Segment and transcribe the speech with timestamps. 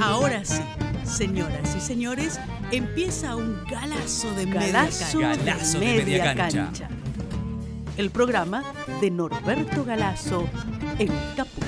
[0.00, 0.62] Ahora sí,
[1.04, 2.40] señoras y señores,
[2.72, 5.52] empieza un galazo de Galazo media de cancha.
[5.52, 6.88] Galazo de media cancha.
[7.98, 8.64] El programa
[9.02, 10.48] de Norberto Galazo
[10.98, 11.64] en Caput.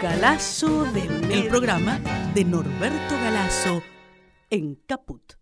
[0.00, 1.98] Galazo de media El programa
[2.32, 3.82] de Norberto Galazo
[4.50, 5.32] en Caput.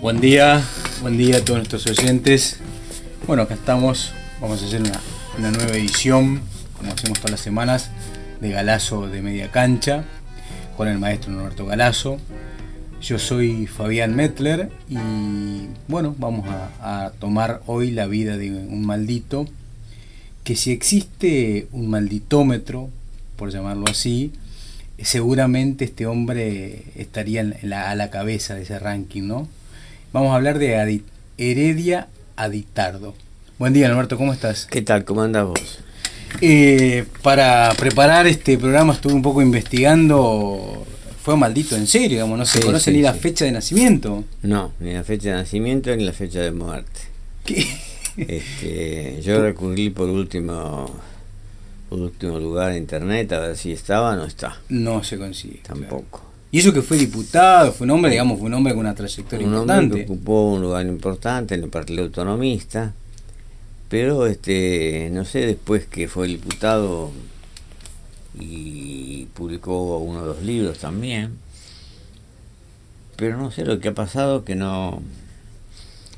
[0.00, 0.60] Buen día,
[1.00, 2.61] buen día a todos nuestros oyentes.
[3.24, 6.40] Bueno, acá estamos, vamos a hacer una, nueva edición,
[6.76, 7.90] como hacemos todas las semanas,
[8.40, 10.04] de Galazo de Media Cancha,
[10.76, 12.18] con el maestro Norberto Galazo.
[13.00, 14.96] Yo soy Fabián Metler y
[15.86, 19.46] bueno, vamos a, tomar hoy la vida de un maldito,
[20.42, 22.90] que si existe un malditómetro,
[23.36, 24.32] por llamarlo así,
[25.00, 29.46] seguramente este hombre estaría a la cabeza de ese ranking, ¿no?
[30.12, 31.02] Vamos a hablar de
[31.38, 33.14] Heredia Aditardo.
[33.58, 34.66] Buen día, Alberto, ¿cómo estás?
[34.66, 35.04] ¿Qué tal?
[35.04, 35.78] ¿Cómo andas vos?
[36.40, 40.86] Eh, para preparar este programa estuve un poco investigando.
[41.22, 43.20] Fue maldito en serio, digamos, no se Sí, conoce sí, ni la sí.
[43.20, 44.24] fecha de nacimiento.
[44.42, 47.00] No, ni la fecha de nacimiento ni la fecha de muerte.
[47.44, 47.64] ¿Qué?
[48.16, 50.90] Este, yo recurrí por último,
[51.88, 55.60] por último lugar a internet a ver si estaba, no está, No se consigue.
[55.62, 56.04] claro.
[56.52, 59.46] Y eso que fue diputado, fue un hombre, digamos, fue un hombre con una trayectoria
[59.46, 60.04] Un hombre que importante.
[60.12, 62.92] ocupó un lugar importante en el Partido Autonomista,
[63.88, 67.10] pero este, no sé, después que fue diputado
[68.38, 71.32] y publicó uno o dos libros también,
[73.16, 75.02] pero no sé lo que ha pasado que no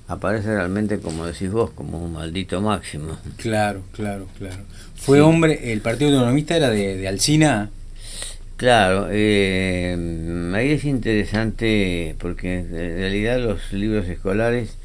[0.09, 3.17] aparece realmente como decís vos, como un maldito máximo.
[3.37, 4.63] Claro, claro, claro.
[4.97, 5.23] Fue Sí.
[5.23, 7.71] hombre, el Partido Autonomista era de, de Alcina.
[8.57, 9.97] Claro, eh,
[10.55, 14.77] ahí es interesante porque en realidad los libros escolares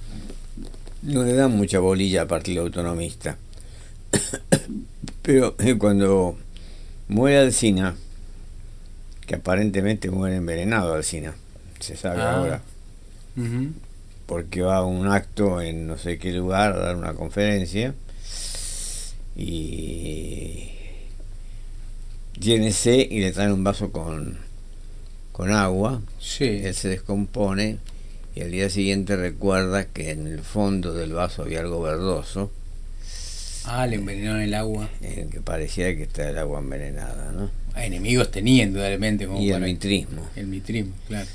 [1.03, 3.37] no le dan mucha bolilla al Partido Autonomista.
[5.21, 6.37] Pero eh, cuando
[7.07, 7.95] muere Alcina,
[9.27, 11.35] que aparentemente muere envenenado Alcina,
[11.79, 12.35] se sabe Ah.
[12.37, 12.61] ahora,
[14.25, 17.93] porque va a un acto en no sé qué lugar a dar una conferencia
[19.35, 20.71] y
[22.39, 24.37] tiene sed y le traen un vaso con,
[25.31, 26.45] con agua, Sí.
[26.45, 27.77] él se descompone
[28.35, 32.51] y al día siguiente recuerda que en el fondo del vaso había algo verdoso,
[33.65, 34.89] Ah, le envenenaron el agua.
[35.01, 37.51] en que parecía que estaba el agua envenenada, ¿no?
[37.75, 39.27] Ah, enemigos tenía, indudablemente.
[39.27, 40.27] Como Y el mitrismo.
[40.35, 41.27] El mitrismo, claro.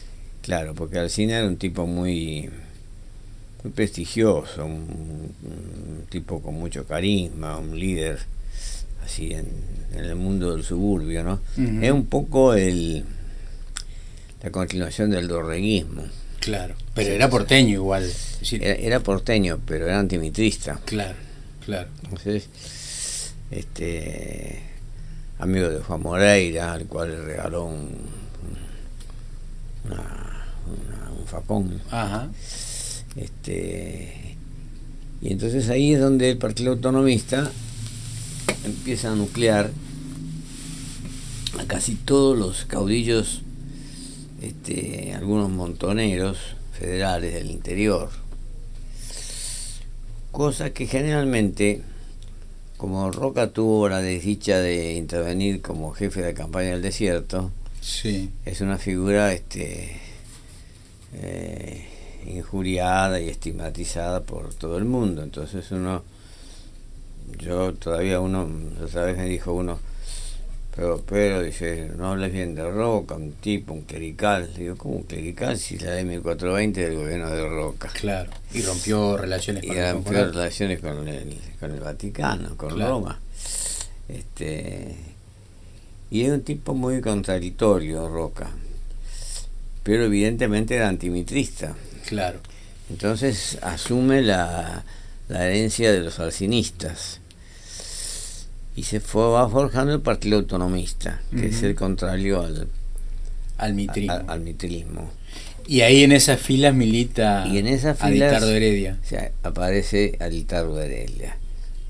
[0.43, 2.51] Claro, porque Alcina era un tipo muy,
[3.63, 8.19] muy prestigioso, un, un tipo con mucho carisma, un líder
[9.05, 9.47] así en,
[9.95, 11.41] en el mundo del suburbio, ¿no?
[11.83, 13.05] Es un poco el
[14.43, 16.03] la continuación del dorreguismo.
[16.41, 16.75] Claro.
[16.95, 18.03] Pero era porteño igual.
[18.41, 20.79] decir, Era, era porteño, pero era antimitrista.
[20.85, 21.17] Claro,
[21.65, 21.89] claro.
[22.03, 22.49] Entonces,
[23.51, 24.61] este
[25.39, 27.91] amigo de Juan Moreira, al cual le regaló un,
[29.87, 31.81] una- una- un facón.
[31.91, 32.29] Ajá.
[33.17, 34.37] Este,
[35.23, 37.51] y entonces ahí es donde el Partido Autonomista
[38.65, 39.71] empieza a nuclear
[41.59, 43.43] a casi todos los caudillos,
[44.43, 46.39] este, algunos montoneros
[46.79, 48.11] federales del interior.
[50.33, 51.83] Cosa que generalmente,
[52.77, 57.51] como Roca tuvo la desdicha de intervenir como jefe de campaña del desierto,
[57.81, 58.31] Sí.
[58.47, 60.01] es una figura este
[61.13, 61.87] eh,
[62.27, 66.03] injuriada y estigmatizada por todo el mundo entonces uno
[67.39, 68.49] yo todavía uno
[68.83, 69.79] otra vez me dijo uno
[70.75, 75.03] pero pero dice no hables bien de Roca un tipo un clerical digo ¿cómo un
[75.05, 78.31] clerical si la de 1420 del gobierno de Roca Claro.
[78.53, 80.33] Y rompió relaciones y con el rompió Vaticano.
[80.33, 82.91] relaciones con el, con el Vaticano, con Claro.
[82.91, 83.21] Roma.
[84.09, 84.95] Este,
[86.11, 88.51] y es un tipo muy contradictorio, Roca,
[89.83, 91.75] pero evidentemente era antimitrista.
[92.07, 92.39] Claro.
[92.91, 94.85] Entonces asume la,
[95.29, 97.21] la herencia de los alcinistas
[98.77, 102.69] y se fue va forjando el Partido Autonomista, que es el contrario al,
[103.59, 104.13] Al mitrismo.
[104.13, 105.11] al- al mitrismo.
[105.67, 108.99] Y ahí en esas filas milita Y en esas filas Aditardo Heredia.
[109.03, 111.39] o sea, aparece Alitardo Heredia.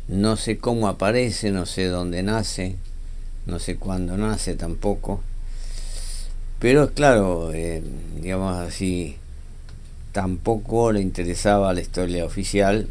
[0.07, 2.77] No sé cómo aparece, no sé dónde nace,
[3.47, 5.23] no sé cuándo nace tampoco.
[6.61, 7.83] Pero claro, eh,
[8.21, 9.17] digamos así,
[10.13, 12.89] tampoco le interesaba la historia oficial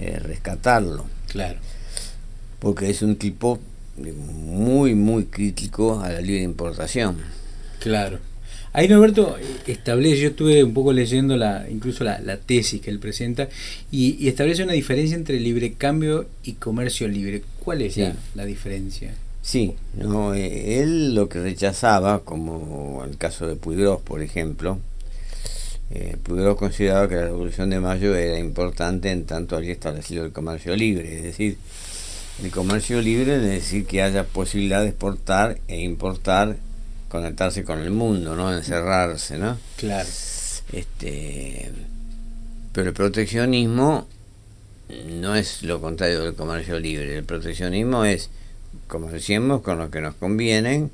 [0.00, 1.58] eh, rescatarlo, Claro.
[2.58, 3.60] porque es un tipo
[3.98, 7.18] muy, muy crítico a la libre importación.
[7.80, 8.18] Claro.
[8.72, 9.36] Ahí Norberto
[9.66, 13.50] establece, yo estuve un poco leyendo la, incluso la, tesis que él presenta,
[13.90, 17.42] y, establece una diferencia entre libre cambio y comercio libre.
[17.62, 17.98] ¿Cuál es
[18.34, 19.12] la, diferencia?
[19.42, 24.78] Sí, no, eh, él lo que rechazaba, como el caso de Puigros, por ejemplo,
[25.92, 26.16] eh,
[26.56, 31.16] consideraba que la Revolución de Mayo era importante en tanto había establecido el comercio libre,
[31.16, 31.58] es decir,
[32.42, 36.56] el comercio libre es decir que haya posibilidad de exportar e importar
[37.08, 39.58] conectarse con el mundo, no encerrarse, ¿no?
[39.76, 40.08] Claro.
[40.72, 41.72] Este,
[42.72, 44.06] pero el proteccionismo
[45.06, 47.18] no es lo contrario del comercio libre.
[47.18, 48.30] El proteccionismo es
[48.86, 50.90] comerciemos con lo que nos convienen,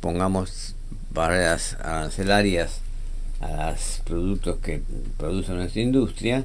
[0.00, 0.74] pongamos
[1.10, 2.83] barreras arancelarias
[3.40, 4.82] a los productos que
[5.16, 6.44] produce nuestra industria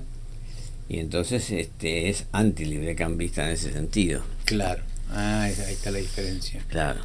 [0.89, 4.23] y entonces este es anti librecambista en ese sentido.
[4.45, 4.81] Claro.
[5.11, 6.63] Ah, ahí está la diferencia.
[6.67, 7.01] Claro.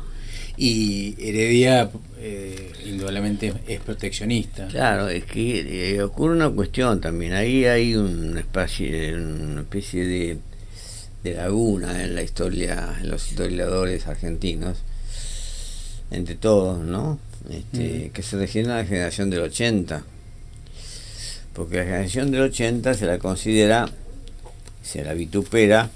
[0.56, 4.68] Y Heredia, eh, indudablemente, es proteccionista.
[4.68, 7.32] Claro, es que eh, ocurre una cuestión también.
[7.32, 8.86] Ahí hay un espacio,
[9.16, 10.38] una especie de,
[11.24, 14.78] de laguna en la historia, en los historiadores argentinos,
[16.10, 17.18] entre todos, ¿no?
[17.50, 18.10] Este, mm.
[18.10, 20.04] Que se refiere a la generación del 80.
[21.52, 23.88] Porque la generación del 80 se la considera,
[24.82, 25.90] se la vitupera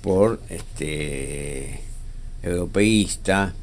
[0.00, 1.80] por este
[2.42, 3.54] europeísta,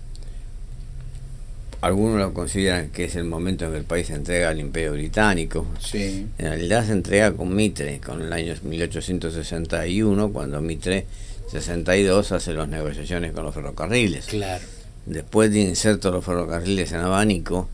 [1.81, 4.93] algunos lo consideran que es el momento en que el país se entrega al imperio
[4.93, 5.65] británico.
[5.79, 6.27] Sí.
[6.37, 11.05] En realidad se entrega con Mitre, con el año 1861, cuando Mitre,
[11.49, 14.25] 62, hace las negociaciones con los ferrocarriles.
[14.25, 14.63] Claro.
[15.05, 17.69] Después de inserto los ferrocarriles en abanico,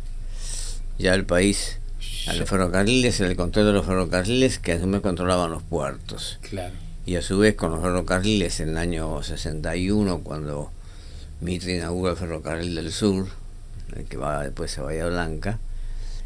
[0.98, 1.80] ya el país,
[2.27, 6.39] a los ferrocarriles, el control de los ferrocarriles, que a su vez controlaban los puertos.
[6.42, 6.74] Claro.
[7.06, 10.72] Y a su vez con los ferrocarriles en el año 61, cuando
[11.42, 13.28] Mitre inaugura el ferrocarril del sur,
[13.95, 15.60] el que va después a Bahía Blanca,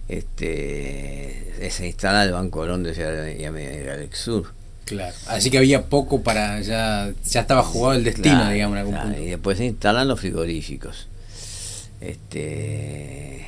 [0.07, 4.58] este, se instala el Banco de Londres y Alex Sur.
[4.89, 8.99] Claro, así que había poco para, ya, ya estaba jugado el destino, digamos, en algún
[8.99, 9.21] punto.
[9.21, 11.07] Y después se instalan los frigoríficos.
[12.01, 13.45] Este,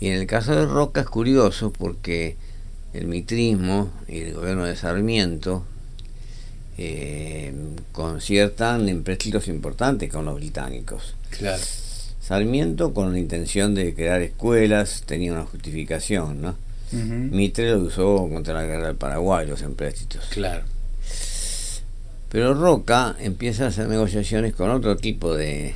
[0.00, 2.36] y en el caso de Roca es curioso porque
[2.94, 5.66] el mitrismo y el gobierno de Sarmiento
[6.78, 7.52] eh,
[7.92, 11.14] conciertan empréstitos importantes con los británicos.
[11.28, 11.62] Claro.
[12.22, 16.56] Sarmiento con la intención de crear escuelas tenía una justificación, ¿no?
[16.92, 20.24] Mitre lo usó contra la guerra del Paraguay, los empréstitos.
[20.30, 20.62] Claro.
[22.30, 25.74] Pero Roca empieza a hacer negociaciones con otro tipo de,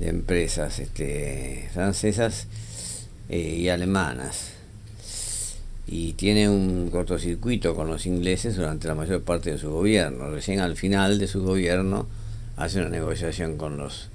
[0.00, 2.46] empresas este, francesas
[3.28, 4.52] eh, y alemanas.
[5.88, 10.30] Y tiene un cortocircuito con los ingleses durante la mayor parte de su gobierno.
[10.30, 12.06] Recién al final de su gobierno
[12.56, 14.08] hace una negociación con los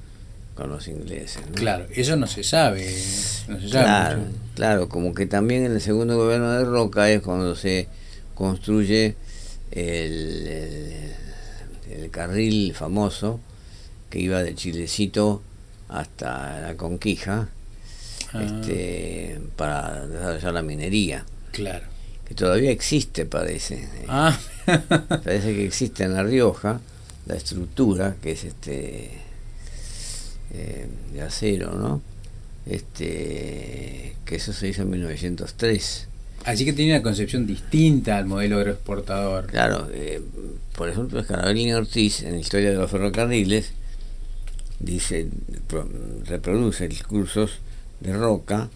[0.56, 1.42] con los ingleses.
[1.56, 2.94] Claro, eso no se sabe.
[3.70, 4.22] claro,
[4.56, 7.88] claro, como que también en el segundo gobierno de Roca es cuando se
[8.36, 9.16] construye
[9.72, 10.48] el,
[11.90, 13.40] el, carril famoso
[14.10, 15.42] que iba de Chilecito
[15.88, 17.50] hasta la Conquija
[18.34, 18.44] ah.
[18.44, 21.26] este, para desarrollar la minería.
[21.52, 21.86] Claro.
[22.28, 23.88] Que todavía existe, parece.
[24.08, 24.38] Ah.
[24.66, 26.80] parece que existe en La Rioja
[27.26, 29.31] la estructura que es este
[30.54, 32.02] eh, de acero, ¿no?
[32.66, 36.08] Este, que eso se hizo en 1903.
[36.46, 39.48] Así que tenía una concepción distinta al modelo agroexportador.
[39.48, 40.22] Claro, eh,
[40.76, 43.74] por ejemplo, Escarabellini Ortiz, en la historia de los ferrocarriles,
[44.80, 45.28] dice,
[46.26, 47.60] reproduce discursos
[48.00, 48.70] de Roca,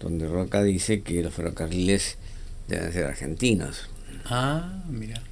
[0.00, 2.18] donde Roca dice que los ferrocarriles
[2.68, 3.88] deben ser argentinos.
[4.26, 5.22] Ah, mira.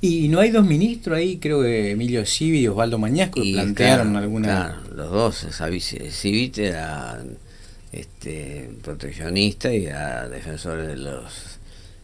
[0.00, 4.14] Y no hay dos ministros ahí, creo que Emilio Civi y Osvaldo Mañasco, que plantearon
[4.16, 4.46] alguna.
[4.46, 5.46] Claro, los dos,
[6.12, 7.20] Civi era
[7.92, 11.58] este, proteccionista y era defensor de los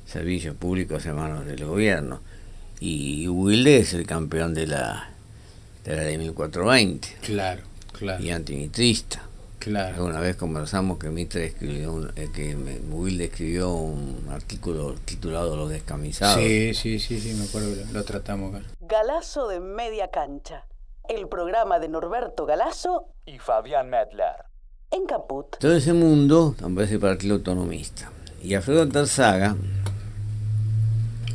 [0.07, 2.21] servicios públicos en manos del gobierno.
[2.81, 5.11] Y Wilde es el campeón de la,
[5.85, 7.09] de la ley 1420.
[7.23, 8.23] Claro, claro.
[8.23, 9.23] Y antimitrista.
[9.65, 10.05] Claro.
[10.05, 12.55] Una vez conversamos que Mitre escribió, eh, que
[12.91, 16.39] Wilde escribió un artículo titulado Los descamisados.
[16.39, 18.67] Sí, sí, sí, sí, me acuerdo que lo, tratamos acá.
[18.83, 20.67] Galazo de media cancha.
[21.09, 24.45] El programa de Norberto Galazo y Fabián Medler.
[24.91, 25.57] En Caput.
[25.59, 28.13] Todo ese mundo aparece partido autonomista.
[28.43, 29.57] Y Alfredo Tarzaga,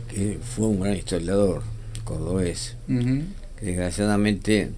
[0.08, 1.64] que fue un gran historiador
[2.04, 4.72] cordobés, que desgraciadamente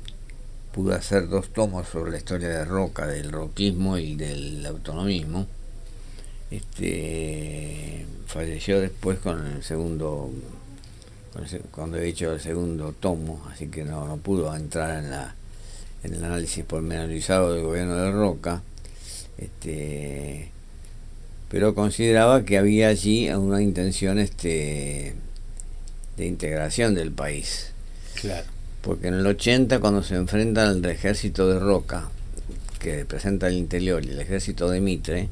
[0.74, 5.48] pudo hacer dos tomos sobre la historia de Roca, del roquismo y del autonomismo.
[6.50, 10.32] Este, falleció después con el segundo,
[11.72, 15.36] cuando he hecho el segundo tomo, así que no, no pudo entrar en, la,
[16.04, 18.62] en el análisis pormenorizado del gobierno de Roca.
[19.38, 20.52] Este,
[21.50, 25.16] pero consideraba que había allí una intención este,
[26.16, 27.72] de integración del país.
[28.16, 28.61] Claro.
[28.82, 32.10] Porque en el 80, cuando se enfrentan el ejército de Roca,
[32.80, 35.30] que representa el interior, y el ejército de Mitre,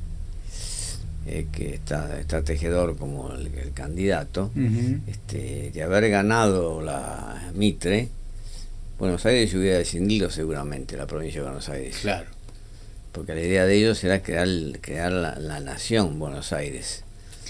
[1.26, 4.52] eh, que está, está tejedor como el, candidato,
[5.08, 8.10] este, de haber ganado la Mitre,
[9.00, 12.00] Buenos Aires se hubiera descendido seguramente, la provincia de Buenos Aires.
[12.02, 12.28] Claro.
[13.14, 14.48] Porque la idea de ellos era crear,
[14.82, 17.04] crear la, nación Buenos Aires.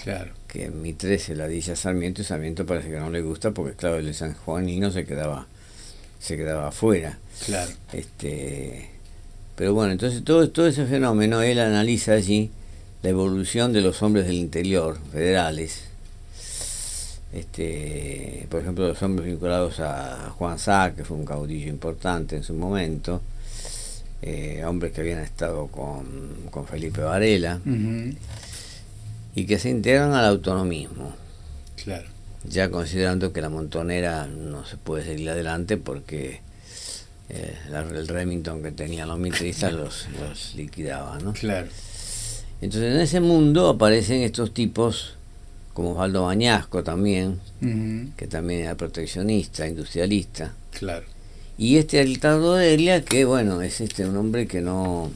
[0.04, 0.32] Claro.
[0.46, 3.74] Que Mitre se la dice a Sarmiento y Sarmiento parece que no le gusta porque,
[3.74, 5.48] claro, el de San Juan y no se quedaba
[6.20, 7.18] se quedaba afuera.
[7.46, 7.72] Claro.
[7.92, 8.90] Este,
[9.56, 12.50] pero bueno, entonces todo, todo ese fenómeno él analiza allí
[13.02, 15.84] la evolución de los hombres del interior, federales.
[17.32, 22.42] Este, por ejemplo, los hombres vinculados a Juan Sá, que fue un caudillo importante en
[22.42, 23.22] su momento,
[24.20, 27.60] eh, hombres que habían estado con, Felipe Varela,
[29.34, 31.14] y que se integran al autonomismo.
[31.82, 36.40] Claro ya considerando que la montonera no se puede seguir adelante porque
[37.28, 41.32] eh, el Remington que tenían los mitristas los, los liquidaba, ¿no?
[41.32, 41.68] Claro.
[42.60, 45.14] Entonces en ese mundo aparecen estos tipos
[45.72, 47.40] como Osvaldo Bañasco también,
[48.16, 50.52] que también era proteccionista, industrialista.
[50.78, 51.06] Claro.
[51.56, 55.10] Y este Altardo de Elia, que bueno, es este un hombre que no,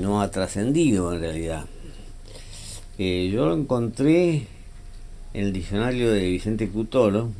[0.00, 1.66] no ha trascendido en realidad.
[2.98, 4.46] Eh, yo lo encontré en
[5.34, 7.30] el diccionario de Vicente Cutolo,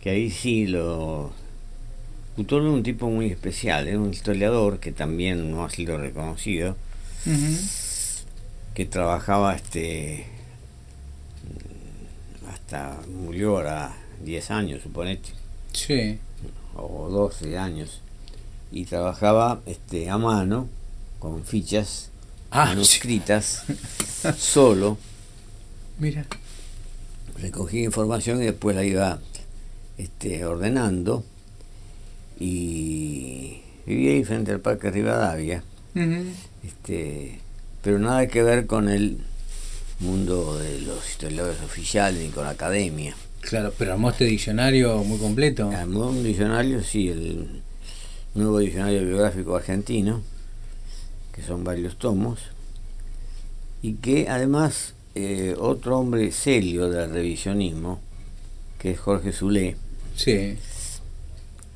[0.00, 1.32] que ahí sí lo...
[2.36, 6.76] Cutolo es un tipo muy especial, es un historiador que también no ha sido reconocido,
[8.74, 10.26] que trabajaba este
[12.48, 15.28] hasta murió ahora 10 años, suponete.
[15.72, 16.18] Sí.
[16.74, 18.00] O 12 años.
[18.70, 20.68] Y trabajaba este a mano,
[21.18, 22.10] con fichas
[22.50, 23.64] ah, manuscritas,
[24.38, 24.96] solo.
[25.98, 26.24] Mira
[27.38, 29.18] recogía información y después la iba
[29.98, 31.24] este, ordenando
[32.38, 35.62] y vivía ahí frente al Parque Rivadavia,
[36.64, 37.38] este,
[37.82, 39.18] pero nada que ver con el
[40.00, 43.14] mundo de los historiadores oficiales ni con la academia.
[43.40, 45.70] Claro, pero armó este diccionario muy completo.
[45.70, 47.62] Armó un diccionario, sí, el
[48.34, 50.22] nuevo diccionario biográfico argentino,
[51.32, 52.40] que son varios tomos,
[53.82, 58.00] y que además eh, otro hombre serio del revisionismo,
[58.78, 59.76] que es Jorge Zulé,
[60.16, 60.56] sí.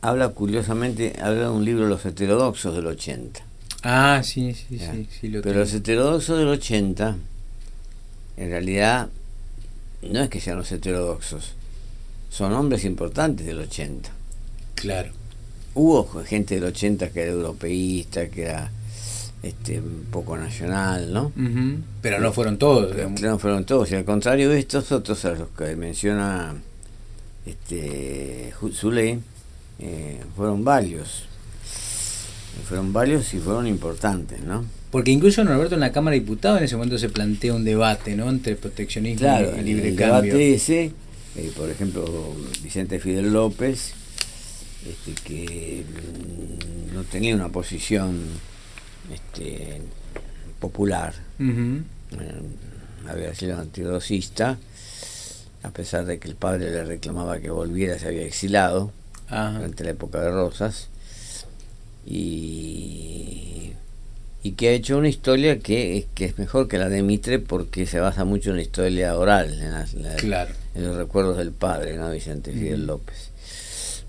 [0.01, 3.41] habla curiosamente, habla de un libro Los heterodoxos del 80.
[3.83, 7.17] Ah, sí, sí, sí, sí Pero los heterodoxos del 80,
[8.37, 9.09] en realidad,
[10.03, 11.53] no es que sean los heterodoxos,
[12.31, 14.11] son hombres importantes del 80.
[14.75, 15.13] Claro.
[15.75, 18.71] Hubo gente del 80 que era europeísta, que era
[19.43, 21.33] este, un poco nacional, ¿no?
[22.03, 22.95] Pero no fueron todos.
[23.21, 26.55] no fueron todos, y al contrario de estos otros a los que menciona
[27.45, 29.21] este Zule,
[29.79, 31.25] eh, fueron varios.
[32.69, 34.65] Fueron varios y fueron importantes, ¿no?
[34.91, 38.17] Porque incluso Norberto en la Cámara de Diputados en ese momento se plantea un debate,
[38.17, 38.31] ¿no?
[38.31, 39.29] Entre proteccionismo
[39.59, 40.33] y libre el cambio.
[40.33, 40.93] debate ese,
[41.37, 43.93] eh, por ejemplo, Vicente Fidel López,
[44.89, 48.21] este, que mm, no tenía una posición
[49.13, 49.81] este,
[50.59, 51.15] popular.
[51.39, 52.43] Eh,
[53.09, 54.59] había sido antidosista,
[55.63, 58.93] a pesar de que el padre le reclamaba que volviera, se había exilado
[59.29, 60.89] durante la época de Rosas.
[62.09, 63.73] Y,
[64.47, 67.85] y que ha hecho una historia que, que es mejor que la de Mitre porque
[67.85, 72.11] se basa mucho en la historia oral, en, los recuerdos del padre, ¿no?
[72.13, 73.31] Vicente Fidel López.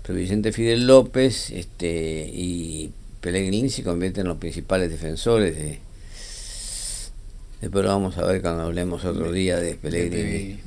[0.02, 5.80] Pero Vicente Fidel López este, y Pellegrini se convierte en los principales defensores de
[7.60, 10.60] después lo vamos a ver cuando hablemos otro día de Pellegrini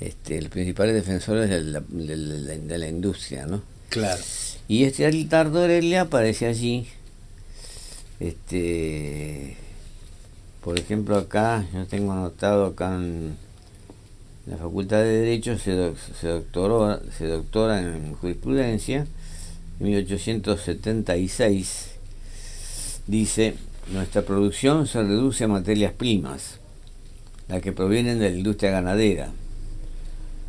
[0.00, 4.22] este los principales defensores de la, de la, industria no claro.
[4.66, 6.88] Y este Alitardo Aurelia aparece allí
[8.18, 9.56] este
[10.62, 13.36] por ejemplo acá yo tengo anotado acá en
[14.46, 19.06] la facultad de derecho se, se doctoró se doctora en jurisprudencia
[19.80, 21.90] 1876,
[23.06, 23.54] dice,
[23.92, 26.60] nuestra producción se reduce a materias primas,
[27.48, 29.30] las que provienen de la industria ganadera.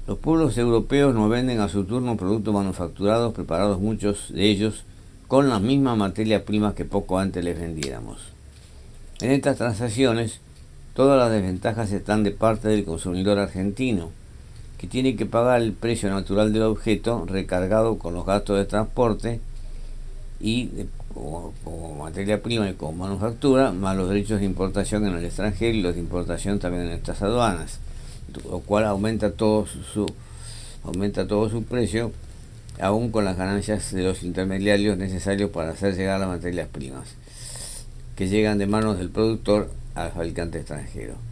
[0.05, 4.83] Los pueblos europeos nos venden a su turno productos manufacturados, preparados muchos de ellos
[5.27, 8.19] con las mismas materias primas que poco antes les vendiéramos.
[9.21, 10.41] En estas transacciones,
[10.93, 14.11] todas las desventajas están de parte del consumidor argentino,
[14.81, 19.39] que tiene que pagar el precio natural del objeto recargado con los gastos de transporte
[20.39, 20.71] y
[21.13, 21.53] como,
[21.99, 25.93] materia prima y como manufactura, más los derechos de importación en el extranjero y los
[25.93, 27.77] de importación también en estas aduanas,
[28.49, 30.07] lo cual aumenta todo su,
[30.83, 32.11] aumenta todo su precio,
[32.79, 37.07] aún con las ganancias de los intermediarios necesarios para hacer llegar las materias primas,
[38.15, 41.30] que llegan de manos del productor al fabricante extranjero.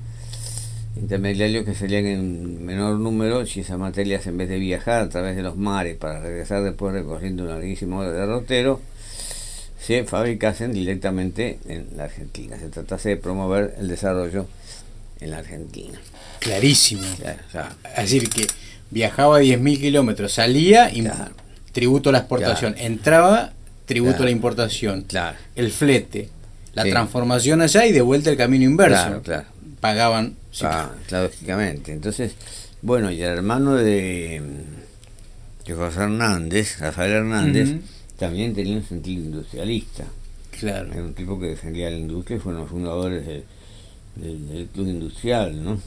[0.99, 5.35] Intermediarios que serían en menor número si esas materias en vez de viajar a través
[5.35, 8.81] de los mares para regresar después recorriendo un larguísimo derrotero,
[9.79, 12.57] se fabricasen directamente en la Argentina.
[12.59, 14.47] Se tratase de promover el desarrollo
[15.21, 15.97] en la Argentina.
[16.39, 17.03] Clarísimo.
[17.03, 18.47] es decir, que
[18.91, 21.07] viajaba 10.000 kilómetros, salía y
[21.71, 23.53] tributo a la exportación, entraba
[23.85, 25.05] tributo a la importación,
[25.55, 26.29] el flete,
[26.73, 29.21] la transformación allá y de vuelta el camino inverso.
[29.79, 30.35] Pagaban.
[30.61, 31.91] Ah, lógicamente.
[31.91, 32.35] Entonces,
[32.81, 34.41] bueno, y el hermano de,
[35.65, 37.75] de José Hernández, Rafael Hernández,
[38.17, 40.05] también tenía un sentido industrialista.
[40.59, 40.91] Claro.
[40.91, 45.79] Era un tipo que defendía la industria y fueron los fundadores del, club industrial, ¿no?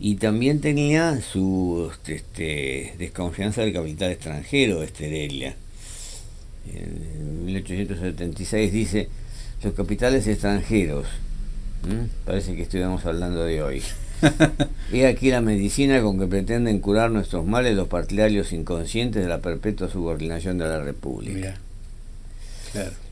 [0.00, 5.56] Y también tenía su este, desconfianza del capital extranjero, Esterelia.
[6.72, 9.08] En 1876 dice,
[9.64, 11.06] los capitales extranjeros,
[12.24, 13.82] parece que estuviéramos hablando de hoy,
[14.92, 19.38] y aquí la medicina con que pretenden curar nuestros males los partidarios inconscientes de la
[19.38, 21.56] perpetua subordinación de la República.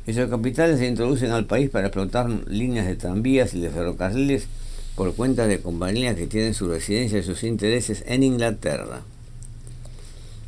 [0.07, 4.47] Esos capitales se introducen al país para explotar líneas de tranvías y de ferrocarriles
[4.95, 9.03] por cuenta de compañías que tienen su residencia y sus intereses en Inglaterra.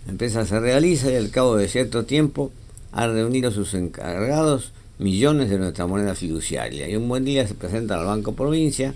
[0.06, 2.52] La empresa se realiza y al cabo de cierto tiempo
[2.92, 7.54] ha reunido a sus encargados millones de nuestra moneda fiduciaria y un buen día se
[7.54, 8.94] presentan al Banco Provincia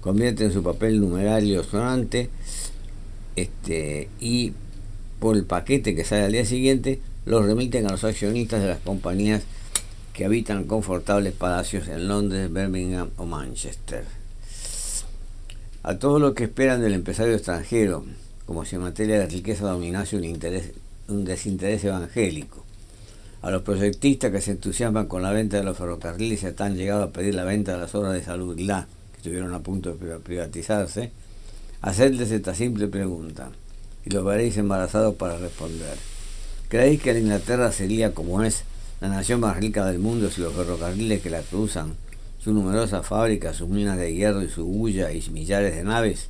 [0.00, 2.30] convierte en su papel numerario sonante
[3.36, 4.52] este, y
[5.18, 8.80] por el paquete que sale al día siguiente los remiten a los accionistas de las
[8.80, 9.42] compañías
[10.12, 14.04] que habitan confortables palacios en Londres, Birmingham o Manchester.
[15.84, 18.04] A todo lo que esperan del empresario extranjero,
[18.44, 20.72] como si en materia de riqueza dominase un, interés,
[21.06, 22.64] un desinterés evangélico.
[23.48, 26.76] A los proyectistas que se entusiasman con la venta de los ferrocarriles y hasta han
[26.76, 28.60] llegado a pedir la venta de las obras de salud
[29.16, 31.12] estuvieron a punto de privatizarse,
[31.80, 33.48] hacerles esta simple pregunta,
[34.04, 35.96] y los veréis embarazados para responder.
[36.68, 38.64] ¿Creéis que la Inglaterra sería como es
[39.00, 41.94] la nación más rica del mundo si los ferrocarriles que la cruzan,
[42.38, 46.28] sus numerosas fábricas, sus minas de hierro y su bulla y millares de naves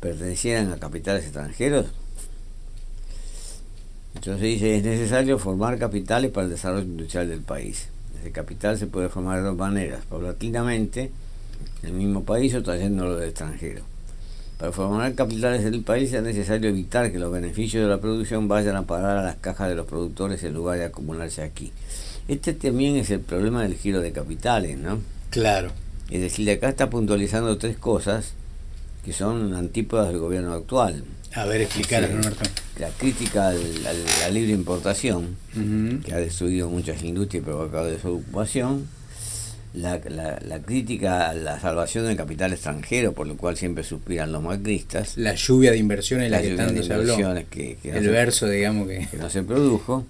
[0.00, 1.86] pertenecieran a capitales extranjeros?
[4.22, 7.88] Entonces dice, es necesario formar capitales para el desarrollo industrial del país.
[8.20, 11.10] Ese capital se puede formar de dos maneras, paulatinamente,
[11.82, 13.82] en el mismo país o trayéndolo del extranjero.
[14.58, 18.76] Para formar capitales del país es necesario evitar que los beneficios de la producción vayan
[18.76, 21.72] a parar a las cajas de los productores en lugar de acumularse aquí.
[22.28, 25.00] Este también es el problema del giro de capitales, ¿no?
[25.30, 25.72] Claro.
[26.10, 28.34] Es decir, acá está puntualizando tres cosas
[29.04, 31.04] que son antípodas del gobierno actual.
[31.34, 32.08] A ver, explicar,
[32.78, 35.36] La crítica a la libre importación,
[36.04, 38.86] que ha destruido muchas industrias y provocado desocupación
[39.74, 40.00] la,
[40.44, 45.16] la, crítica a la salvación del capital extranjero, por lo cual siempre suspiran los macristas.
[45.16, 47.16] La lluvia de inversiones, la, que tanto se habló.
[47.50, 49.08] Que, el verso, digamos, que...
[49.18, 50.04] no se produjo.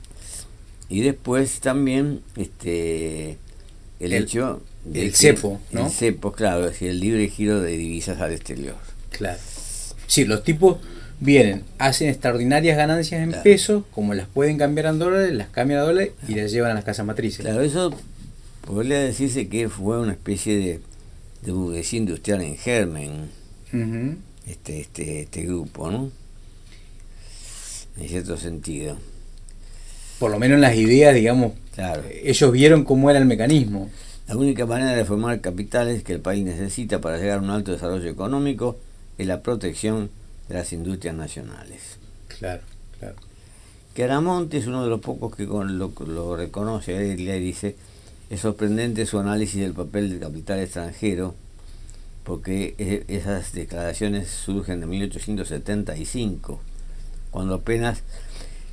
[0.88, 3.38] Y después también este
[4.00, 5.86] el, hecho el cepo, ¿no?
[5.86, 8.76] El cepo, claro, es decir, el libre giro de divisas al exterior.
[9.10, 9.38] Claro.
[10.06, 10.78] Sí, los tipos
[11.20, 15.82] vienen, hacen extraordinarias ganancias en pesos, como las pueden cambiar a dólares, las cambian a
[15.84, 17.40] dólares y las llevan a las casas matrices.
[17.44, 17.94] Claro, eso
[18.66, 20.80] podría decirse que fue una especie de,
[21.42, 23.28] de burguesía industrial en germen,
[24.46, 26.10] este, este, este grupo, ¿no?
[27.98, 28.96] En cierto sentido.
[30.18, 32.02] Por lo menos las ideas, digamos, claro.
[32.22, 33.90] ellos vieron cómo era el mecanismo.
[34.32, 37.70] La única manera de formar capitales que el país necesita para llegar a un alto
[37.70, 38.78] desarrollo económico
[39.18, 40.08] es la protección
[40.48, 41.98] de las industrias nacionales.
[42.38, 42.62] Claro,
[42.98, 43.16] claro.
[43.92, 47.76] Que Aramonte es uno de los pocos que lo, lo reconoce, él le dice,
[48.30, 51.34] es sorprendente su análisis del papel del capital extranjero,
[52.24, 56.58] porque e, esas declaraciones surgen en 1875,
[57.30, 58.00] cuando apenas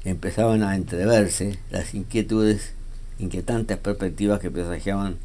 [0.06, 2.72] empezaban a entreverse las inquietudes,
[3.20, 5.18] inquietantes perspectivas que presagiaban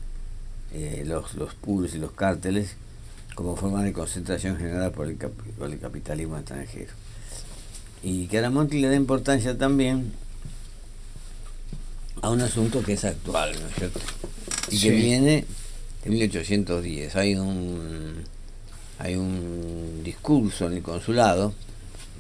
[0.75, 2.75] eh, los, los puros y los cárteles
[3.37, 6.93] como forma de concentración generada por el, por el capitalismo extranjero.
[8.03, 10.13] Y que a Monti le da importancia también
[12.23, 14.01] a un asunto que es actual, ¿no es cierto?
[14.69, 15.45] Y que viene
[16.03, 17.15] de 1810.
[17.17, 18.25] Hay un,
[18.99, 21.55] hay un discurso en el consulado,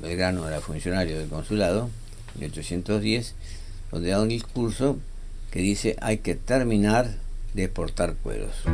[0.00, 1.90] Belgrano era funcionario del consulado,
[2.38, 3.34] 1810,
[3.90, 4.98] donde da un discurso
[5.50, 7.23] que dice hay que terminar
[7.54, 8.64] de exportar cueros.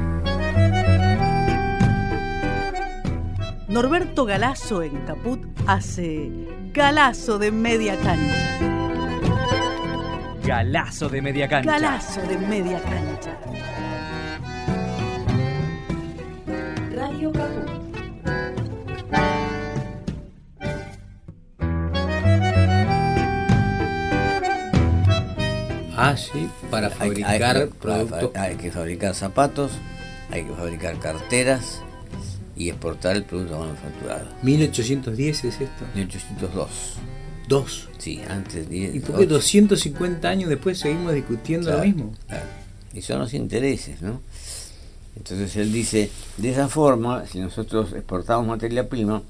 [3.69, 6.29] Norberto Galazo en Caput hace
[6.73, 8.59] Galazo de media cancha.
[10.45, 11.71] Galazo de media cancha.
[11.71, 13.39] Galazo de media cancha.
[26.71, 28.31] Para fabricar hay, productos.
[28.35, 29.73] hay que fabricar zapatos,
[30.31, 31.81] hay que fabricar carteras
[32.57, 34.27] y exportar el producto manufacturado.
[34.43, 35.85] 1810 es esto.
[35.95, 36.69] 1802.
[37.49, 37.89] Dos.
[37.99, 38.95] Sí, antes 10.
[38.95, 39.35] ¿Y por qué ocho.
[39.35, 42.13] 250 años después seguimos discutiendo Claro, lo mismo?
[42.29, 42.45] claro.
[42.93, 44.21] Y son los intereses, ¿no?
[45.17, 49.23] Entonces él dice, de esa forma, si nosotros exportamos materia prima,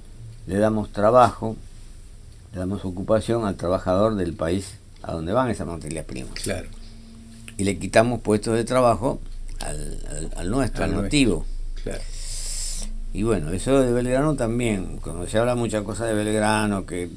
[0.46, 1.56] le damos trabajo,
[2.52, 6.34] le damos ocupación al trabajador del país a donde van esas materias primas.
[6.34, 6.68] Claro.
[7.56, 9.20] Y le quitamos puestos de trabajo
[9.60, 11.44] al, al- al nuestro, Al al, nativo.
[11.82, 12.00] Claro.
[13.12, 17.10] Y bueno, eso de Belgrano también, cuando se habla muchas cosas de Belgrano, que,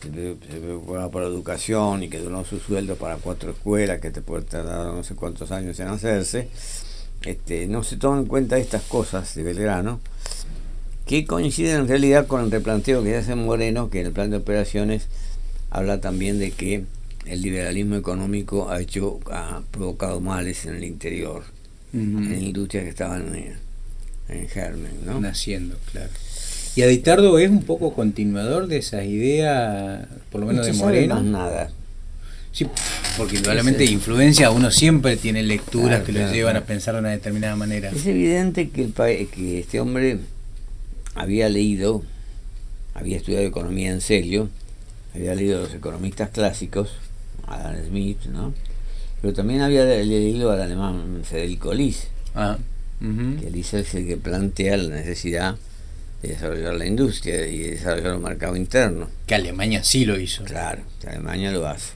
[0.00, 4.20] se preocupaba por la educación y que donó su sueldo para cuatro escuelas, que te
[4.20, 6.48] puede tardar no sé cuántos años en hacerse,
[7.22, 9.98] este, no se toman en cuenta estas cosas de Belgrano,
[11.06, 14.12] que coinciden en realidad con el replanteo que se hace en Moreno, que en el
[14.12, 15.06] plan de operaciones
[15.70, 16.84] habla también de que
[17.26, 21.44] el liberalismo económico ha hecho ha provocado males en el interior,
[21.92, 23.54] en industrias que estaban en,
[24.28, 25.20] en germen, ¿no?
[25.20, 26.10] Naciendo, claro.
[26.76, 30.92] Y Aditardo es un poco continuador de esas ideas, por lo menos No de sabe
[31.06, 31.14] Moreno.
[31.14, 31.70] más nada.
[32.50, 32.66] Sí,
[33.16, 36.64] porque indudablemente influencia, uno siempre tiene lecturas Claro, que lo llevan claro.
[36.64, 37.90] a pensar de una determinada manera.
[37.90, 40.18] Es evidente que, el que este hombre
[41.14, 42.02] había leído,
[42.94, 44.48] había estudiado economía en serio,
[45.14, 46.90] había leído a los economistas clásicos,
[47.48, 48.52] Adam Smith, ¿no?
[49.20, 52.58] Pero también había le- leído al alemán Federico Lis, Ah,
[53.00, 55.56] que Lis es el que plantea la necesidad
[56.22, 59.08] de desarrollar la industria y de desarrollar un mercado interno.
[59.26, 60.42] Que Alemania sí lo hizo.
[60.44, 61.92] Claro, que Alemania lo hace.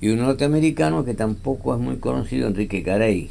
[0.00, 3.30] Y un norteamericano que tampoco es muy conocido, Enrique Carey,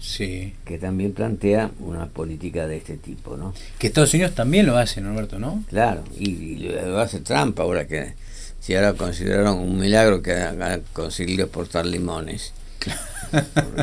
[0.00, 0.52] Sí.
[0.64, 3.54] que también plantea una política de este tipo, ¿no?
[3.78, 5.64] Que Estados Unidos también lo hace, Norberto, ¿no?
[5.68, 8.14] Claro, y, y lo hace Trump ahora que,
[8.60, 12.52] si ahora consideraron un milagro que ha conseguido exportar limones,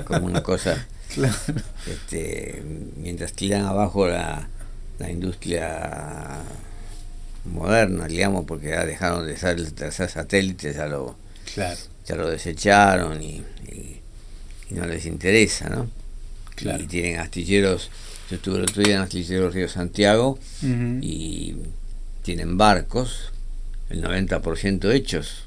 [0.06, 1.36] como una cosa, Claro.
[1.86, 2.64] este,
[2.98, 4.48] mientras tiran abajo la,
[5.00, 6.42] la industria
[7.46, 11.16] moderna, digamos, porque ya dejaron de ser el tercer satélite, ya lo,
[11.54, 14.00] Claro, ya lo desecharon y, y-
[14.70, 15.90] y no les interesa, ¿no?
[16.56, 16.82] claro.
[16.84, 17.92] Y tienen astilleros,
[18.30, 20.40] yo estuve el otro día en astilleros Río Santiago
[21.02, 21.56] y
[22.24, 23.33] tienen barcos,
[23.94, 25.44] el 90% hechos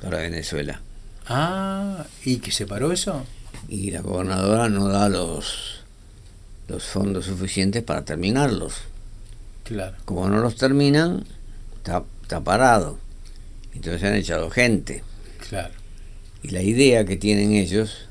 [0.00, 0.80] para Venezuela.
[1.26, 3.26] Ah, ¿y que se paró eso?
[3.68, 5.82] Y la gobernadora no da los,
[6.66, 8.76] los fondos suficientes para terminarlos.
[9.64, 9.96] Claro.
[10.06, 11.24] Como no los terminan,
[11.76, 12.98] está, está parado.
[13.74, 15.02] Entonces han echado gente.
[15.48, 15.74] Claro.
[16.42, 18.06] Y la idea que tienen ellos,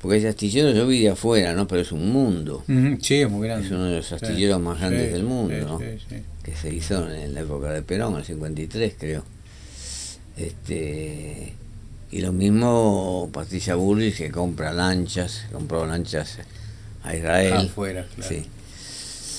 [0.00, 1.66] porque ese astillero yo vi de afuera, ¿no?
[1.68, 2.64] Pero es un mundo.
[3.00, 3.66] Sí, es muy grande.
[3.66, 5.78] Es uno de los astilleros más grandes Sí, del mundo, sí, ¿no?
[5.78, 6.16] sí, sí.
[6.42, 9.24] que se hizo en la época de Perón, en el 53 creo.
[10.36, 11.52] Este,
[12.10, 16.38] y lo mismo Patricia Bullrich que compra lanchas, compró lanchas
[17.02, 17.54] a Israel.
[17.54, 18.28] Afuera, claro.
[18.34, 18.46] Sí,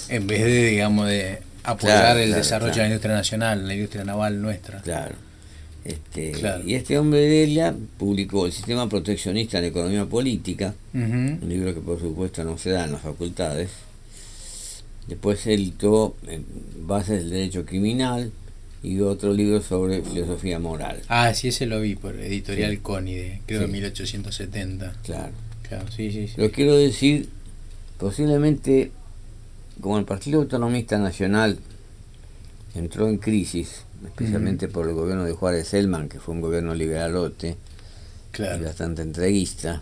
[0.09, 3.73] En vez de, digamos, de apoyar Claro, el claro, desarrollo de la industria nacional, la
[3.75, 4.81] industria naval nuestra.
[4.81, 5.15] claro.
[5.85, 6.63] Este, Claro.
[6.67, 11.79] Y este hombre de Delia publicó El sistema proteccionista en economía política, un libro que
[11.81, 13.69] por supuesto no se da en las facultades.
[15.07, 16.15] Después editó
[16.81, 18.31] Bases del Derecho Criminal
[18.83, 21.01] y otro libro sobre filosofía moral.
[21.07, 22.77] Ah, sí, ese lo vi por editorial Sí.
[22.77, 23.65] Coni, de, creo Sí.
[23.65, 24.93] de 1870.
[25.03, 25.31] Claro.
[25.67, 26.33] Claro, sí, sí, sí.
[26.37, 27.29] Lo quiero decir,
[27.97, 28.91] posiblemente,
[29.81, 31.57] como el Partido Autonomista Nacional
[32.75, 37.55] entró en crisis, especialmente por el gobierno de Juárez Selman, que fue un gobierno liberalote
[38.59, 39.81] y bastante entreguista,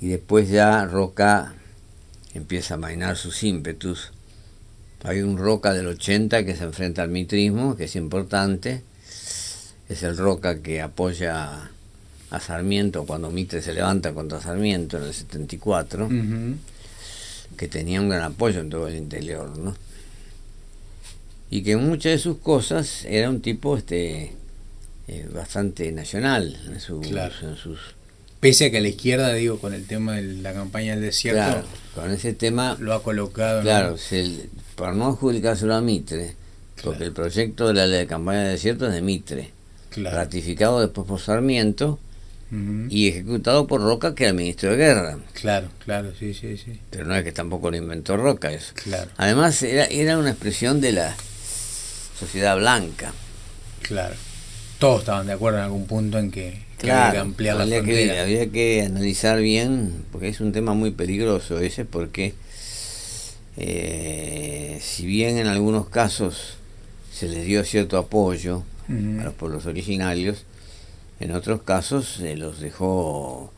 [0.00, 1.54] y después ya Roca
[2.34, 4.12] empieza a mainar sus ímpetus.
[5.04, 8.82] Hay un Roca del 80 que se enfrenta al mitrismo, que es importante.
[9.88, 11.70] Es el Roca que apoya
[12.30, 16.56] a Sarmiento cuando Mitre se levanta contra Sarmiento en el 74, Ujú.
[17.56, 19.74] que tenía un gran apoyo en todo el interior, ¿no?
[21.50, 24.32] Y que muchas de sus cosas era un tipo este
[25.08, 27.34] eh, bastante nacional en, su- Claro.
[27.42, 27.78] en sus
[28.40, 31.40] Pese a que a la izquierda, digo, con el tema de la campaña del desierto,
[31.42, 33.58] Claro, con ese tema, lo ha colocado.
[33.58, 33.62] ¿no?
[33.62, 36.36] claro, se- para no adjudicárselo a Mitre,
[36.84, 39.50] porque el proyecto de la ley de campaña de desierto es de Mitre,
[39.90, 40.16] Claro.
[40.18, 41.98] ratificado después por Sarmiento,
[42.88, 45.18] y ejecutado por Roca, que era el ministro de Guerra.
[45.34, 46.78] Claro, claro, sí, sí, sí.
[46.90, 48.72] Pero no es que tampoco lo inventó Roca eso.
[48.84, 51.14] Claro, Además, era, era una expresión de la
[52.18, 53.12] sociedad blanca.
[53.82, 54.14] claro.
[54.78, 57.84] Todos estaban de acuerdo en algún punto en que, había que ampliar la había que,
[57.94, 58.22] frontera.
[58.22, 62.34] había que analizar bien, porque es un tema muy peligroso ese, porque
[63.56, 66.54] eh, si bien en algunos casos
[67.12, 70.44] se les dio cierto apoyo a los pueblos originarios,
[71.20, 73.52] en otros casos se los dejó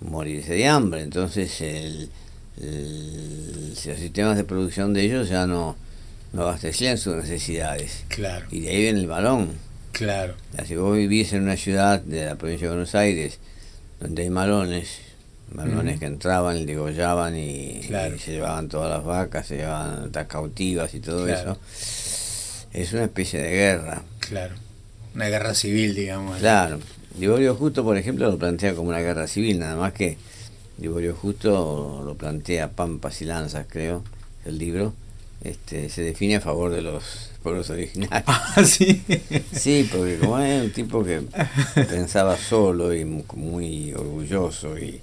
[0.00, 1.00] morirse de hambre.
[1.02, 2.10] Entonces el,
[2.60, 5.76] el- los sistemas de producción de ellos ya no,
[6.32, 8.04] no abastecían sus necesidades.
[8.08, 9.50] Claro, Y de ahí viene el balón.
[9.92, 10.34] claro.
[10.66, 13.38] Si vos vivís en una ciudad de la provincia de Buenos Aires
[14.00, 14.98] donde hay malones,
[15.52, 18.14] malones que entraban y degollaban y, Claro.
[18.14, 21.52] y se llevaban todas las vacas, se llevaban las cautivas y todo Claro.
[21.52, 24.02] eso, es una especie de guerra.
[24.20, 24.54] Claro.
[25.14, 26.38] Una guerra civil, digamos.
[26.38, 26.78] Claro,
[27.18, 30.16] Liborio Justo, por ejemplo, lo plantea como una guerra civil, nada más que
[30.78, 34.04] Liborio Justo lo plantea Pampas y Lanzas, creo,
[34.44, 34.92] el libro,
[35.44, 38.22] este, se define a favor de los pueblos originarios.
[38.26, 39.02] Ah, sí.
[39.52, 41.22] Sí, porque como es un tipo que
[41.88, 45.00] pensaba solo y mu- muy orgulloso y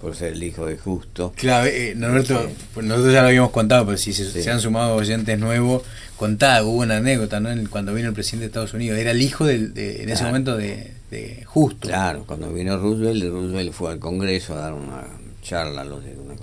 [0.00, 1.32] por ser el hijo de Justo.
[1.36, 2.54] Claro, eh, Norberto, Sí.
[2.72, 4.42] pues nosotros ya lo habíamos contado, pero si se, Sí.
[4.42, 5.82] se han sumado oyentes nuevos,
[6.16, 7.50] contá, hubo una anécdota, ¿no?
[7.50, 10.22] En- Cuando vino el presidente de Estados Unidos, era el hijo del, de, en ese
[10.24, 11.88] momento de, de Justo.
[11.88, 15.04] Claro, cuando vino Roosevelt, Roosevelt fue al Congreso a dar una
[15.42, 16.34] charla, a los de- una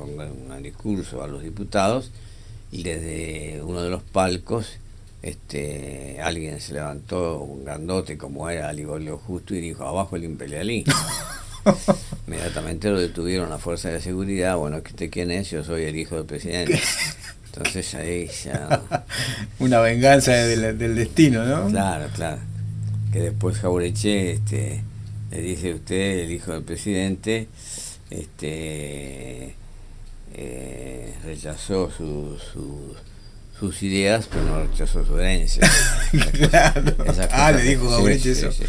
[0.56, 2.12] un discurso a los diputados
[2.72, 4.80] y desde uno de los palcos
[5.26, 10.94] este alguien se levantó, un grandote como era Liborio Justo y dijo, abajo el imperialismo.
[12.28, 14.56] Inmediatamente lo detuvieron la fuerza de seguridad.
[14.56, 15.50] Bueno, ¿usted quién es?
[15.50, 16.80] Yo soy el hijo del presidente.
[17.48, 18.82] Entonces ahí ya.
[19.60, 21.70] Una venganza del, del destino, ¿no?
[21.70, 22.42] Claro, claro.
[23.12, 24.84] Que después Jaureche este,
[25.32, 27.48] le dice usted, el hijo del presidente,
[28.12, 29.56] este
[30.38, 32.98] eh, rechazó sus, sus,
[33.60, 35.68] sus ideas, pero no rechazó su herencia.
[36.34, 36.94] claro.
[37.06, 38.52] Esas Ah, le dijo que- sí, eso.
[38.52, 38.64] sí.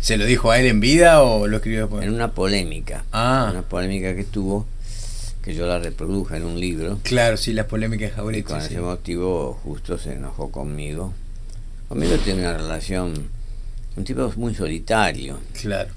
[0.00, 2.04] ¿Se lo dijo a él en vida o lo escribió después?
[2.04, 3.04] En una polémica.
[3.12, 3.48] Ah.
[3.50, 4.66] Una polémica que tuvo,
[5.42, 6.98] que yo la reproduje en un libro.
[7.02, 11.12] Claro, sí, las polémicas de con ese motivo justo se enojó conmigo.
[11.88, 13.28] Conmigo tiene una relación,
[13.96, 15.90] un tipo muy solitario, Claro.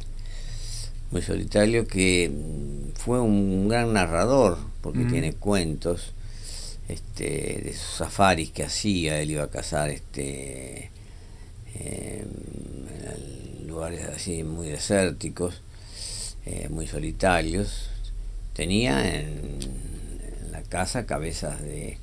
[1.13, 5.07] Muy solitario que mm, fue un gran narrador, porque Mm.
[5.11, 6.11] tiene cuentos
[6.89, 10.89] este, de sus safaris que hacía, él iba a cazar este,
[11.75, 12.25] em,
[13.61, 15.61] en lugares así muy desérticos,
[16.45, 17.89] eh, muy solitarios.
[18.53, 19.59] Tenía en,
[20.43, 21.97] en la casa cabezas de,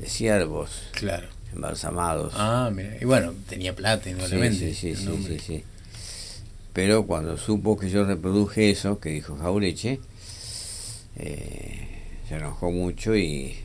[0.00, 1.28] de ciervos Claro.
[1.54, 2.32] embalsamados.
[2.36, 2.96] Ah, mira.
[3.00, 4.74] Y bueno, tenía plata, indudablemente.
[4.74, 5.64] sí, sí, sí.
[6.74, 10.00] Pero cuando supo que yo reproduje eso, que dijo Jaureche,
[11.16, 11.88] eh,
[12.28, 13.56] se enojó mucho y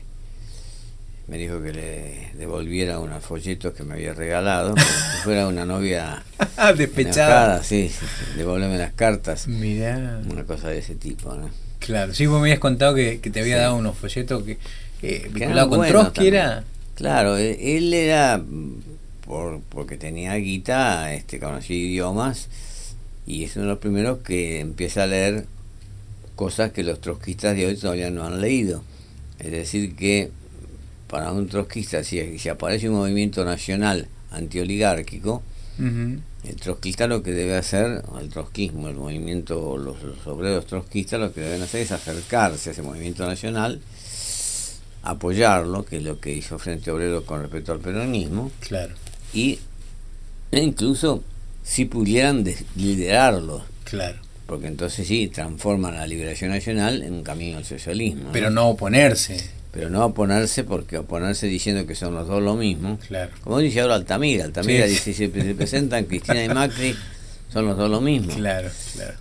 [1.26, 5.64] me dijo que le devolviera unos folletos que me había regalado, como si fuera una
[5.66, 6.22] novia
[6.56, 7.44] Ah, despechada.
[7.44, 10.20] enojada, sí, sí, sí, devuélveme las cartas, Mirá.
[10.30, 11.50] una cosa de ese tipo, ¿no?
[11.78, 13.60] Claro, sí, vos me habías contado que, que te había Sí.
[13.62, 14.58] dado unos folletos que, eh,
[15.00, 16.34] Que eran vinculado con Trotsky también.
[16.34, 16.64] era.
[16.94, 18.80] Claro, e- él era, mm,
[19.24, 22.48] por, porque tenía guita, este, conocía idiomas,
[23.26, 25.46] y es uno de los primeros que empieza a leer
[26.36, 28.82] cosas que los trotskistas de hoy todavía no han leído.
[29.38, 30.30] Es decir, que
[31.08, 35.42] para un trotskista, si, si aparece un movimiento nacional antioligárquico,
[35.78, 36.20] Ujú.
[36.44, 41.32] el trotskista lo que debe hacer, el trotskismo, el movimiento, los, los obreros trotskistas lo
[41.32, 43.80] que deben hacer es acercarse a ese movimiento nacional,
[45.02, 48.94] apoyarlo, que es lo que hizo Frente Obrero con respecto al peronismo, Claro,
[49.32, 49.58] y
[50.50, 51.22] e incluso
[51.62, 52.44] si pudieran
[52.76, 54.18] liderarlo, claro.
[54.46, 58.24] porque entonces sí transforman la liberación nacional en un camino al socialismo.
[58.24, 58.32] ¿no?
[58.32, 59.36] Pero no oponerse.
[59.72, 63.30] Pero no oponerse, porque oponerse diciendo que son los dos lo mismo, Claro.
[63.44, 64.90] como dice ahora Altamira, Altamira Sí.
[64.90, 66.96] dice, si se, se presentan Cristina y Macri,
[67.52, 68.34] son los dos lo mismo.
[68.34, 69.14] Claro, claro.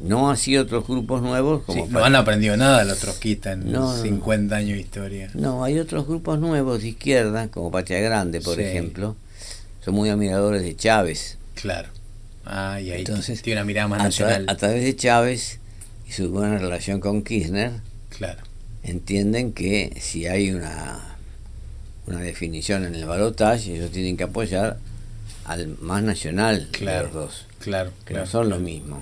[0.00, 3.72] No así otros grupos nuevos Sí, como no pa- han aprendido nada los trotskistas en
[3.72, 4.02] No, no, no.
[4.02, 5.30] 50 años de historia.
[5.34, 8.62] No, hay otros grupos nuevos de izquierda, como Patria Grande, por Sí.
[8.62, 9.16] ejemplo,
[9.84, 11.38] son muy admiradores de Chávez.
[11.54, 11.88] Claro.
[12.46, 14.44] Ah, y ahí Entonces, tiene una mirada más A, tra- nacional.
[14.48, 15.60] a través de Chávez
[16.08, 17.72] y su buena relación con Kirchner,
[18.10, 18.42] Claro.
[18.82, 21.16] entienden que si hay una,
[22.06, 24.78] una definición en el balotaje, ellos tienen que apoyar
[25.44, 26.98] al más nacional Claro.
[26.98, 27.90] de los dos, Claro.
[28.04, 28.24] que claro.
[28.26, 29.00] no son lo mismo.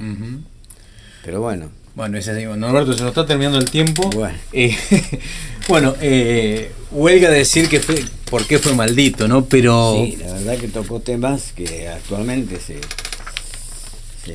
[1.25, 2.45] Pero bueno, Bueno, ese así.
[2.45, 4.09] Norberto, se nos está terminando el tiempo.
[4.11, 4.39] Bueno.
[4.53, 4.75] Eh,
[5.69, 9.45] bueno, eh, huelga decir que fue, por qué fue maldito, ¿no?
[9.45, 12.79] Pero sí, la verdad que tocó temas que actualmente se,
[14.25, 14.35] se,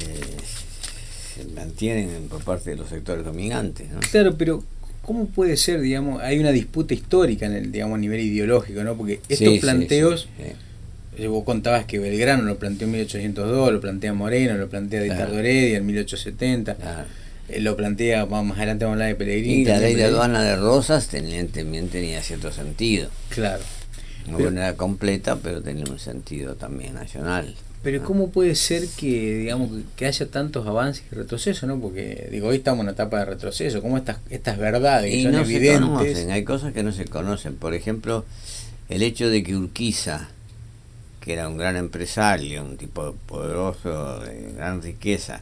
[1.36, 3.89] se mantienen por parte de los sectores dominantes.
[3.89, 3.99] ¿no?
[4.12, 4.63] Claro, pero
[5.01, 8.95] ¿cómo puede ser, digamos, hay una disputa histórica en el, digamos, a nivel ideológico, ¿no?
[8.95, 10.43] Porque estos Sí, planteos, sí,
[11.17, 11.23] sí.
[11.23, 15.39] eh, vos contabas que Belgrano lo planteó en 1802, lo plantea Moreno, lo plantea Claro.
[15.39, 17.07] Heredia en 1870, Claro.
[17.49, 19.62] eh, lo plantea, vamos, más adelante vamos a hablar de Pellegrini.
[19.62, 23.10] Y la ley de aduana de Rosas también tenía cierto sentido.
[23.29, 23.63] Claro.
[24.28, 27.56] No Pero- era completa, pero tenía un sentido también nacional.
[27.84, 31.80] Pero ¿cómo puede ser que, digamos, que- haya tantos avances y retrocesos, no?
[31.80, 33.82] Porque, digo, hoy estamos en una etapa de retroceso.
[33.82, 35.82] ¿Cómo estas, estas verdades que Y son no se evidentes?
[35.90, 37.56] conocen, hay cosas que no se conocen.
[37.56, 38.26] Por ejemplo,
[38.90, 40.28] el hecho de que Urquiza,
[41.22, 45.42] que era un gran empresario, un tipo poderoso, de gran riqueza,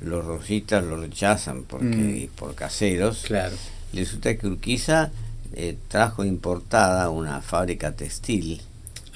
[0.00, 2.36] los rosistas lo rechazan porque Mm.
[2.38, 3.22] por caseros.
[3.26, 3.56] Claro.
[3.92, 5.10] Resulta que Urquiza
[5.54, 8.60] eh, trajo importada una fábrica textil,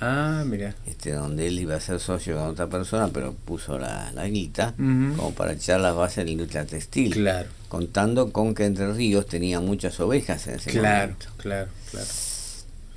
[0.01, 0.75] Ah, mira.
[0.87, 4.75] este, donde él iba a ser socio con otra persona, pero puso la, la guita
[4.77, 7.13] como para echar las bases de la industria textil.
[7.15, 11.27] Claro, Contando con que Entre Ríos tenía muchas ovejas en ese claro, momento.
[11.39, 12.07] claro, claro.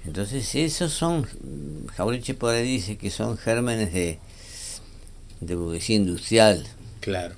[0.06, 1.26] Entonces, esos son,
[1.96, 4.20] Jaureche por ahí dice que son gérmenes de,
[5.42, 6.66] de burguesía industrial,
[7.02, 7.36] Claro.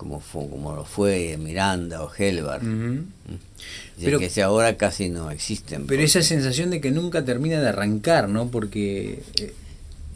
[0.00, 2.62] Como, fu- como lo fue Miranda o Helbar,
[3.98, 5.80] y Pero- que ahora casi no existen.
[5.86, 8.48] Pero porque esa sensación de que nunca termina de arrancar, ¿no?
[8.48, 9.22] Porque.
[9.36, 9.52] eh,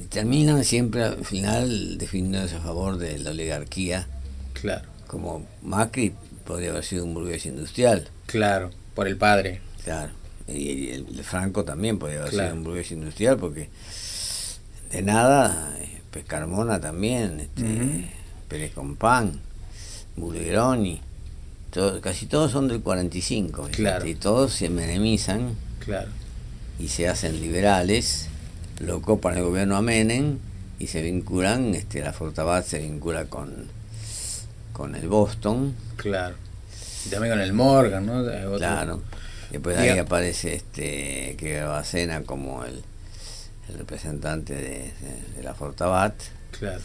[0.08, 4.06] Terminan siempre al final definiéndose a favor de la oligarquía,
[4.54, 6.12] claro, como Macri
[6.46, 9.60] podría haber sido un burgués industrial, claro, por el padre.
[9.84, 10.12] claro.
[10.48, 12.48] Y el, el Franco también podría haber Claro.
[12.48, 13.68] sido un burgués industrial, porque
[14.90, 18.04] de nada, eh, Pescarmona también, este, Ujú.
[18.48, 19.40] Pérez Compán,
[20.16, 21.00] Bulgeroni,
[21.70, 24.06] todo- casi todos son del 45, fíjate, Claro.
[24.06, 26.08] y todos se menemizan Claro,
[26.78, 28.28] y se hacen liberales,
[28.80, 30.38] lo copan el gobierno a Menem
[30.78, 33.66] y se vinculan, este, la Fortabat se vincula con,
[34.72, 36.36] con el Boston, claro.
[37.06, 38.18] Y también con el Morgan, ¿no?
[38.20, 39.02] Otro- claro.
[39.50, 42.82] Después ahí aparece este que Bacena como el,
[43.68, 46.14] el representante de, de- de la Fortabat.
[46.58, 46.80] Claro.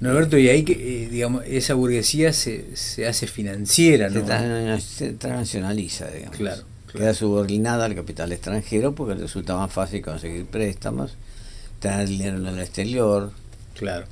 [0.00, 6.36] Norberto, y ahí que, eh, digamos, esa burguesía se, se hace financiera, Se, transnacionaliza, digamos.
[6.36, 6.98] Claro, claro.
[6.98, 11.16] Queda subordinada al capital extranjero porque resulta más fácil conseguir préstamos,
[11.80, 13.32] traer dinero del exterior,
[13.74, 14.06] Claro,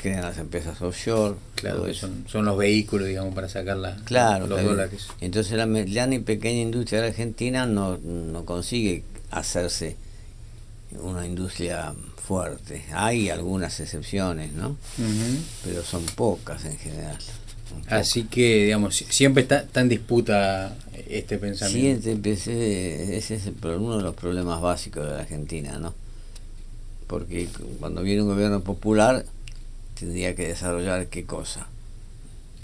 [0.00, 4.46] crean las empresas offshore, claro, que son, son los vehículos, digamos, para sacar la, Claro,
[4.46, 5.08] los dólares.
[5.20, 9.96] Entonces la mediana y pequeña industria de Argentina no, no consigue hacerse
[11.00, 11.94] una industria
[12.26, 12.84] fuerte.
[12.92, 14.76] Hay algunas excepciones, ¿no?
[15.64, 17.16] Pero son pocas en general.
[17.70, 17.92] pocas.
[17.92, 20.76] Así que, digamos, si- siempre está, está en disputa
[21.08, 22.08] este Sí, pensamiento.
[22.10, 25.94] empecé- ese es uno de los problemas básicos de la Argentina, ¿no?
[27.06, 27.48] Porque
[27.80, 29.24] cuando viene un gobierno popular,
[29.98, 31.66] tendría que desarrollar qué cosa?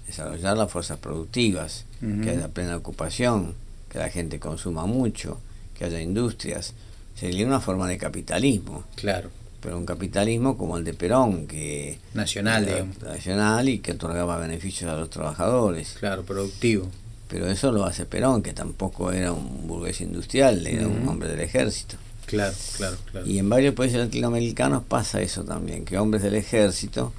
[0.06, 3.54] Desarrollar las fuerzas productivas, que haya plena ocupación,
[3.88, 5.38] que la gente consuma mucho,
[5.78, 6.74] que haya industrias.
[7.14, 12.64] Sería una forma de capitalismo, Claro, pero un capitalismo como el de Perón, que nacional,
[12.64, 13.00] era digamos.
[13.02, 15.94] nacional y que otorgaba beneficios a los trabajadores.
[16.00, 16.88] Claro, productivo.
[17.28, 21.40] Pero eso lo hace Perón, que tampoco era un burgués industrial, era un hombre del
[21.40, 21.96] ejército.
[22.26, 23.26] Claro, claro, claro.
[23.26, 27.12] Y en varios países latinoamericanos pasa eso también, que hombres del ejército,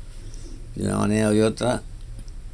[0.75, 1.81] de una manera u de otra,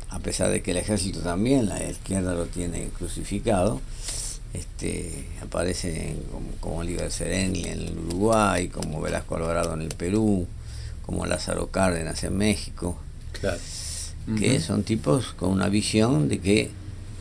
[0.10, 3.82] a pesar de que el ejército también, la izquierda lo tiene crucificado,
[4.54, 10.48] este, aparecen como, como Oliver Sereni en el Uruguay, como Velasco Alvarado en el Perú,
[11.06, 12.98] como Lázaro Cárdenas en México,
[13.40, 13.58] Claro.
[14.38, 16.70] que son tipos con una visión de que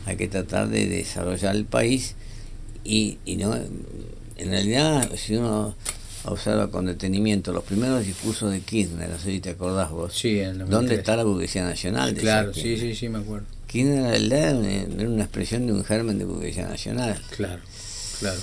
[0.05, 2.15] hay que tratar de desarrollar el país
[2.83, 5.75] y, y no en realidad si uno
[6.25, 10.39] observa con detenimiento los primeros discursos de Kirchner, no sé si te acordás vos, Sí,
[10.39, 10.99] en ¿dónde 93.
[10.99, 12.13] está la burguesía nacional?
[12.15, 13.45] Claro, sí, sí, sí, me acuerdo.
[13.73, 17.19] En realidad era una, era una expresión de un germen de burguesía nacional.
[17.35, 17.61] Claro,
[18.19, 18.39] claro.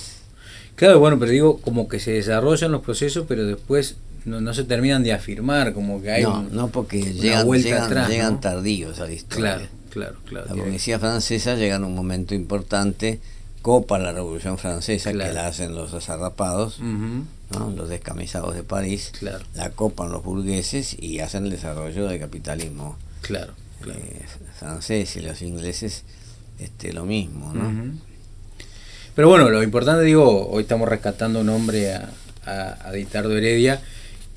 [0.75, 4.63] Claro, bueno, pero digo, como que se desarrollan los procesos, pero después no, no se
[4.63, 8.09] terminan de afirmar, como que hay no, un- no porque una llegan, vuelta llegan, atrás,
[8.09, 8.39] llegan ¿no?
[8.39, 9.55] tardíos a la historia.
[9.55, 10.45] Claro, claro, claro.
[10.47, 13.19] La burguesía francesa llega en un momento importante,
[13.63, 15.29] copa la revolución francesa, Claro.
[15.29, 17.71] que la hacen los azarrapados, ¿no?
[17.75, 22.97] los descamisados de París, Claro, la copan los burgueses y hacen el desarrollo del capitalismo
[23.21, 23.99] claro, claro.
[23.99, 24.25] eh,
[24.59, 26.03] francés y los ingleses
[26.59, 27.93] este lo mismo, ¿no?
[29.15, 32.09] Pero bueno, lo importante, digo, hoy estamos rescatando un hombre a,
[32.45, 33.81] a, a Ditardo Heredia,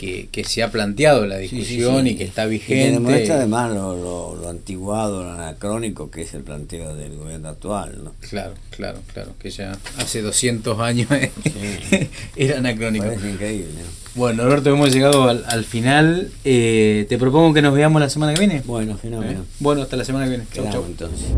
[0.01, 2.11] que, que se ha planteado la Sí, sí, discusión sí.
[2.12, 2.92] y que está vigente.
[2.92, 8.03] demuestra además lo, lo, lo antiguado, lo anacrónico que es el planteo del gobierno actual,
[8.03, 8.14] ¿no?
[8.30, 11.07] Claro, claro, claro, que ya hace 200 años
[11.90, 12.09] Sí.
[12.36, 13.05] era anacrónico.
[13.05, 14.01] Parece increíble, ¿no?
[14.14, 16.30] Bueno, Alberto, hemos llegado al, al final.
[16.44, 18.62] Eh, te propongo que nos veamos la semana que viene.
[18.64, 18.98] Bueno, ¿Eh?
[19.03, 19.44] fenómeno.
[19.61, 20.44] Bueno, hasta la semana que viene.
[20.53, 20.84] Chau, chau.
[20.86, 21.28] entonces.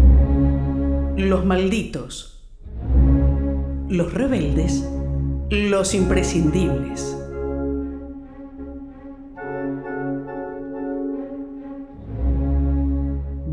[1.17, 2.39] Los malditos.
[3.89, 4.85] Los rebeldes.
[5.51, 7.17] Los imprescindibles.